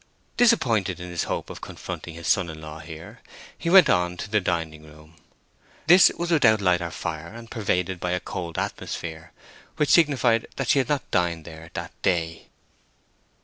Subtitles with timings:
[0.35, 3.19] Disappointed in his hope of confronting his son in law here,
[3.55, 5.13] he went on to the dining room;
[5.85, 9.31] this was without light or fire, and pervaded by a cold atmosphere,
[9.77, 12.47] which signified that she had not dined there that day.